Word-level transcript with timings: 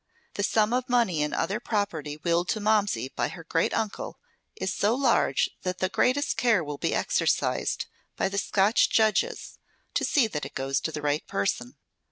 The 0.33 0.41
sum 0.41 0.73
of 0.73 0.89
money 0.89 1.21
and 1.21 1.31
other 1.31 1.59
property 1.59 2.17
willed 2.23 2.49
to 2.49 2.59
Momsey 2.59 3.09
by 3.15 3.27
her 3.27 3.43
great 3.43 3.71
uncle 3.71 4.17
is 4.55 4.73
so 4.73 4.95
large 4.95 5.47
that 5.61 5.77
the 5.77 5.89
greatest 5.89 6.37
care 6.37 6.63
will 6.63 6.79
be 6.79 6.95
exercised 6.95 7.85
by 8.17 8.27
the 8.27 8.39
Scotch 8.39 8.89
judges 8.89 9.59
to 9.93 10.03
see 10.03 10.25
that 10.25 10.43
it 10.43 10.55
goes 10.55 10.79
to 10.79 10.91
the 10.91 11.03
right 11.03 11.27
person." 11.27 11.77